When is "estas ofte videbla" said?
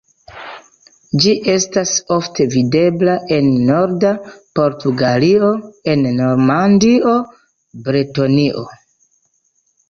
1.55-3.17